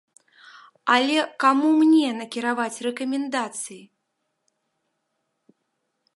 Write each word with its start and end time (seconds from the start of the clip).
Але 0.93 1.17
каму 1.43 1.69
мне 1.81 2.07
накіраваць 2.21 2.81
рэкамендацыі? 2.87 3.79